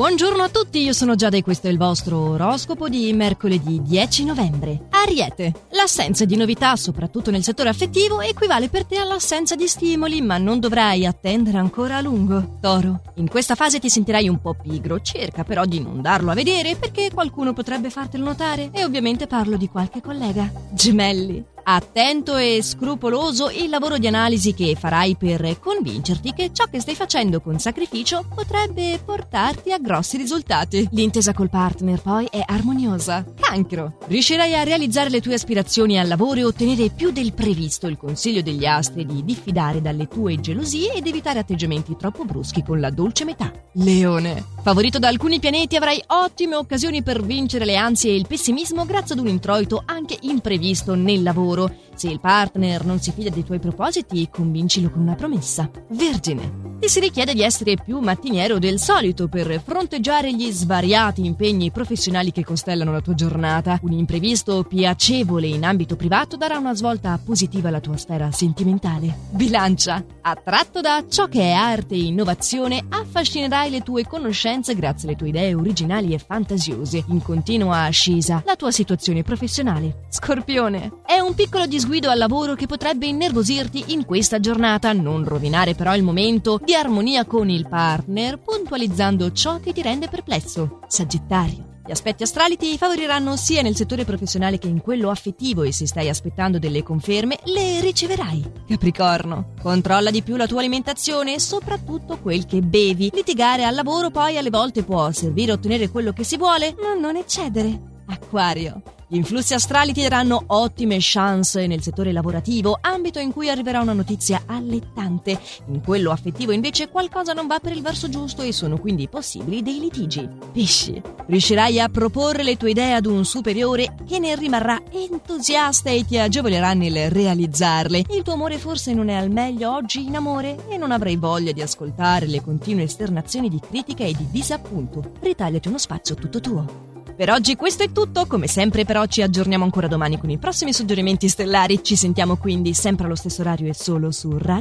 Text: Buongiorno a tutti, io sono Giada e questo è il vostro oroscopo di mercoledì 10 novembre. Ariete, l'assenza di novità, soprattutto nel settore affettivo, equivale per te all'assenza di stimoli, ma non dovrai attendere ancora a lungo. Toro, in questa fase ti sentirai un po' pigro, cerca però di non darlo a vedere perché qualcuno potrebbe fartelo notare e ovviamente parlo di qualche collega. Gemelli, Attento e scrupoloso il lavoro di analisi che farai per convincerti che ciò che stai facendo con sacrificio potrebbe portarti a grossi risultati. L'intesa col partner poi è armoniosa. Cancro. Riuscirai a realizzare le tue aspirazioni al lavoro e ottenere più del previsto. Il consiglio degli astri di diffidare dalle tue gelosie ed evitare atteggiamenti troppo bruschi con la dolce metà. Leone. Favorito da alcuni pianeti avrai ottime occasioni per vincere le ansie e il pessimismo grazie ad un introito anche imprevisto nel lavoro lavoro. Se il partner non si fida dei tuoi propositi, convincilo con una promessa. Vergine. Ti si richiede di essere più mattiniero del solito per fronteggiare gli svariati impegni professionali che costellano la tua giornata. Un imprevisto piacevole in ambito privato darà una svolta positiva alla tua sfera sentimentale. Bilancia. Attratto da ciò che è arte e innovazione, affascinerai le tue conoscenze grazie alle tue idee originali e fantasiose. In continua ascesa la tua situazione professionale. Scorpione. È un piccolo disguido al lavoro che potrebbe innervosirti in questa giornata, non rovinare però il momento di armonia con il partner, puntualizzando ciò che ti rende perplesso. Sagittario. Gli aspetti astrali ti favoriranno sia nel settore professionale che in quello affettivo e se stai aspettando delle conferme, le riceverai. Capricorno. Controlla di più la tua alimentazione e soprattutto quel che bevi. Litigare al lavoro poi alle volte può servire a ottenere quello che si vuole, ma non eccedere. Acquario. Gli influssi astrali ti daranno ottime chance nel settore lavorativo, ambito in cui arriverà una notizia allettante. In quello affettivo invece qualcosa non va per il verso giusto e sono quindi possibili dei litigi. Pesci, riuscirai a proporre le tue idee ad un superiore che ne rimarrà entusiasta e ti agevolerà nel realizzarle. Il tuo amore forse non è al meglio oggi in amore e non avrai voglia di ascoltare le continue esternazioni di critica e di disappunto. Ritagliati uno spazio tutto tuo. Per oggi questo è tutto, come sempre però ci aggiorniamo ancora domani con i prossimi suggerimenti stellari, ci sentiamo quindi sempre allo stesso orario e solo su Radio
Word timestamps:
Buongiorno 0.00 0.42
a 0.42 0.48
tutti, 0.48 0.80
io 0.80 0.94
sono 0.94 1.14
Giada 1.14 1.36
e 1.36 1.42
questo 1.42 1.66
è 1.66 1.70
il 1.70 1.76
vostro 1.76 2.30
oroscopo 2.30 2.88
di 2.88 3.12
mercoledì 3.12 3.82
10 3.82 4.24
novembre. 4.24 4.86
Ariete, 4.88 5.52
l'assenza 5.72 6.24
di 6.24 6.36
novità, 6.36 6.74
soprattutto 6.76 7.30
nel 7.30 7.42
settore 7.42 7.68
affettivo, 7.68 8.22
equivale 8.22 8.70
per 8.70 8.86
te 8.86 8.96
all'assenza 8.96 9.56
di 9.56 9.66
stimoli, 9.68 10.22
ma 10.22 10.38
non 10.38 10.58
dovrai 10.58 11.04
attendere 11.04 11.58
ancora 11.58 11.98
a 11.98 12.00
lungo. 12.00 12.56
Toro, 12.62 13.02
in 13.16 13.28
questa 13.28 13.54
fase 13.54 13.78
ti 13.78 13.90
sentirai 13.90 14.26
un 14.26 14.40
po' 14.40 14.54
pigro, 14.54 15.02
cerca 15.02 15.44
però 15.44 15.66
di 15.66 15.82
non 15.82 16.00
darlo 16.00 16.30
a 16.30 16.34
vedere 16.34 16.76
perché 16.76 17.10
qualcuno 17.12 17.52
potrebbe 17.52 17.90
fartelo 17.90 18.24
notare 18.24 18.70
e 18.72 18.84
ovviamente 18.84 19.26
parlo 19.26 19.58
di 19.58 19.68
qualche 19.68 20.00
collega. 20.00 20.50
Gemelli, 20.70 21.44
Attento 21.62 22.36
e 22.36 22.60
scrupoloso 22.62 23.50
il 23.50 23.68
lavoro 23.68 23.98
di 23.98 24.06
analisi 24.06 24.54
che 24.54 24.76
farai 24.78 25.16
per 25.16 25.58
convincerti 25.58 26.32
che 26.32 26.50
ciò 26.52 26.64
che 26.64 26.80
stai 26.80 26.94
facendo 26.94 27.40
con 27.40 27.58
sacrificio 27.58 28.24
potrebbe 28.34 28.98
portarti 29.04 29.72
a 29.72 29.78
grossi 29.78 30.16
risultati. 30.16 30.88
L'intesa 30.92 31.32
col 31.32 31.50
partner 31.50 32.00
poi 32.00 32.26
è 32.30 32.42
armoniosa. 32.44 33.24
Cancro. 33.38 33.98
Riuscirai 34.06 34.54
a 34.54 34.62
realizzare 34.62 35.10
le 35.10 35.20
tue 35.20 35.34
aspirazioni 35.34 35.98
al 35.98 36.08
lavoro 36.08 36.40
e 36.40 36.44
ottenere 36.44 36.90
più 36.90 37.10
del 37.10 37.32
previsto. 37.34 37.86
Il 37.86 37.96
consiglio 37.96 38.42
degli 38.42 38.64
astri 38.64 39.04
di 39.04 39.24
diffidare 39.24 39.82
dalle 39.82 40.08
tue 40.08 40.40
gelosie 40.40 40.94
ed 40.94 41.06
evitare 41.06 41.40
atteggiamenti 41.40 41.96
troppo 41.96 42.24
bruschi 42.24 42.62
con 42.62 42.80
la 42.80 42.90
dolce 42.90 43.24
metà. 43.24 43.52
Leone. 43.74 44.44
Favorito 44.62 44.98
da 44.98 45.08
alcuni 45.08 45.38
pianeti 45.38 45.76
avrai 45.76 46.02
ottime 46.08 46.56
occasioni 46.56 47.02
per 47.02 47.22
vincere 47.22 47.64
le 47.64 47.76
ansie 47.76 48.12
e 48.12 48.16
il 48.16 48.26
pessimismo 48.26 48.84
grazie 48.84 49.14
ad 49.14 49.20
un 49.20 49.28
introito 49.28 49.82
anche 49.84 50.16
imprevisto 50.22 50.94
nel 50.94 51.22
lavoro 51.22 51.49
lavoro. 51.50 51.74
Se 51.94 52.08
il 52.08 52.20
partner 52.20 52.84
non 52.84 53.00
si 53.00 53.12
fida 53.12 53.30
dei 53.30 53.44
tuoi 53.44 53.58
propositi, 53.58 54.28
convincilo 54.30 54.90
con 54.90 55.02
una 55.02 55.14
promessa. 55.14 55.70
Vergine. 55.88 56.68
Ti 56.80 56.88
si 56.88 56.98
richiede 56.98 57.34
di 57.34 57.42
essere 57.42 57.74
più 57.76 57.98
mattiniero 57.98 58.58
del 58.58 58.78
solito 58.78 59.28
per 59.28 59.60
fronteggiare 59.62 60.32
gli 60.32 60.50
svariati 60.50 61.26
impegni 61.26 61.70
professionali 61.70 62.32
che 62.32 62.42
costellano 62.42 62.90
la 62.90 63.02
tua 63.02 63.12
giornata. 63.12 63.78
Un 63.82 63.92
imprevisto 63.92 64.62
piacevole 64.62 65.46
in 65.46 65.64
ambito 65.64 65.96
privato 65.96 66.38
darà 66.38 66.56
una 66.56 66.74
svolta 66.74 67.20
positiva 67.22 67.68
alla 67.68 67.80
tua 67.80 67.98
sfera 67.98 68.30
sentimentale. 68.30 69.14
Bilancia. 69.30 70.02
Attratto 70.22 70.80
da 70.80 71.04
ciò 71.06 71.26
che 71.26 71.42
è 71.42 71.52
arte 71.52 71.94
e 71.94 72.04
innovazione, 72.04 72.82
affascinerai 72.88 73.68
le 73.68 73.82
tue 73.82 74.06
conoscenze 74.06 74.74
grazie 74.74 75.08
alle 75.08 75.18
tue 75.18 75.28
idee 75.28 75.52
originali 75.52 76.14
e 76.14 76.18
fantasiose. 76.18 77.04
In 77.08 77.20
continua 77.20 77.82
ascesa 77.82 78.42
la 78.46 78.56
tua 78.56 78.70
situazione 78.70 79.22
professionale. 79.22 80.06
Scorpione. 80.08 81.02
È 81.04 81.18
un 81.18 81.34
piccolo 81.42 81.64
disguido 81.64 82.10
al 82.10 82.18
lavoro 82.18 82.54
che 82.54 82.66
potrebbe 82.66 83.06
innervosirti 83.06 83.94
in 83.94 84.04
questa 84.04 84.40
giornata, 84.40 84.92
non 84.92 85.24
rovinare 85.24 85.74
però 85.74 85.96
il 85.96 86.02
momento 86.02 86.60
di 86.62 86.74
armonia 86.74 87.24
con 87.24 87.48
il 87.48 87.66
partner, 87.66 88.38
puntualizzando 88.38 89.32
ciò 89.32 89.58
che 89.58 89.72
ti 89.72 89.80
rende 89.80 90.08
perplesso. 90.08 90.80
Sagittario. 90.86 91.78
Gli 91.86 91.92
aspetti 91.92 92.24
astrali 92.24 92.58
ti 92.58 92.76
favoriranno 92.76 93.36
sia 93.36 93.62
nel 93.62 93.74
settore 93.74 94.04
professionale 94.04 94.58
che 94.58 94.68
in 94.68 94.82
quello 94.82 95.08
affettivo 95.08 95.62
e 95.62 95.72
se 95.72 95.86
stai 95.86 96.10
aspettando 96.10 96.58
delle 96.58 96.82
conferme, 96.82 97.38
le 97.44 97.80
riceverai. 97.80 98.52
Capricorno. 98.68 99.54
Controlla 99.62 100.10
di 100.10 100.22
più 100.22 100.36
la 100.36 100.46
tua 100.46 100.58
alimentazione 100.58 101.32
e 101.32 101.40
soprattutto 101.40 102.18
quel 102.18 102.44
che 102.44 102.60
bevi. 102.60 103.10
Litigare 103.14 103.64
al 103.64 103.74
lavoro 103.74 104.10
poi 104.10 104.36
alle 104.36 104.50
volte 104.50 104.82
può 104.82 105.10
servire 105.10 105.52
a 105.52 105.54
ottenere 105.54 105.88
quello 105.88 106.12
che 106.12 106.22
si 106.22 106.36
vuole, 106.36 106.76
ma 106.82 106.92
non 106.92 107.16
eccedere. 107.16 108.02
Acquario. 108.08 108.82
Gli 109.12 109.16
influssi 109.16 109.54
astrali 109.54 109.92
ti 109.92 110.02
daranno 110.02 110.44
ottime 110.46 110.98
chance 111.00 111.66
nel 111.66 111.82
settore 111.82 112.12
lavorativo, 112.12 112.78
ambito 112.80 113.18
in 113.18 113.32
cui 113.32 113.50
arriverà 113.50 113.80
una 113.80 113.92
notizia 113.92 114.42
allettante. 114.46 115.36
In 115.66 115.82
quello 115.82 116.12
affettivo 116.12 116.52
invece 116.52 116.88
qualcosa 116.88 117.32
non 117.32 117.48
va 117.48 117.58
per 117.58 117.72
il 117.72 117.82
verso 117.82 118.08
giusto 118.08 118.42
e 118.42 118.52
sono 118.52 118.78
quindi 118.78 119.08
possibili 119.08 119.62
dei 119.62 119.80
litigi. 119.80 120.28
Pesci, 120.52 121.02
riuscirai 121.26 121.80
a 121.80 121.88
proporre 121.88 122.44
le 122.44 122.56
tue 122.56 122.70
idee 122.70 122.94
ad 122.94 123.06
un 123.06 123.24
superiore 123.24 123.96
che 124.06 124.20
ne 124.20 124.36
rimarrà 124.36 124.80
entusiasta 124.92 125.90
e 125.90 126.04
ti 126.04 126.16
agevolerà 126.16 126.72
nel 126.74 127.10
realizzarle. 127.10 128.04
Il 128.10 128.22
tuo 128.22 128.34
amore 128.34 128.58
forse 128.58 128.94
non 128.94 129.08
è 129.08 129.14
al 129.14 129.30
meglio 129.30 129.74
oggi 129.74 130.06
in 130.06 130.14
amore 130.14 130.68
e 130.68 130.76
non 130.76 130.92
avrai 130.92 131.16
voglia 131.16 131.50
di 131.50 131.62
ascoltare 131.62 132.28
le 132.28 132.40
continue 132.42 132.84
esternazioni 132.84 133.48
di 133.48 133.58
critica 133.58 134.04
e 134.04 134.12
di 134.12 134.28
disappunto. 134.30 135.14
Ritagliati 135.18 135.66
uno 135.66 135.78
spazio 135.78 136.14
tutto 136.14 136.38
tuo. 136.38 136.89
Per 137.20 137.28
oggi 137.28 137.54
questo 137.54 137.82
è 137.82 137.92
tutto, 137.92 138.24
come 138.24 138.46
sempre 138.46 138.86
però 138.86 139.04
ci 139.04 139.20
aggiorniamo 139.20 139.62
ancora 139.62 139.86
domani 139.86 140.18
con 140.18 140.30
i 140.30 140.38
prossimi 140.38 140.72
suggerimenti 140.72 141.28
stellari, 141.28 141.84
ci 141.84 141.94
sentiamo 141.94 142.38
quindi 142.38 142.72
sempre 142.72 143.04
allo 143.04 143.14
stesso 143.14 143.42
orario 143.42 143.68
e 143.68 143.74
solo 143.74 144.10
su 144.10 144.38
Radio 144.38 144.58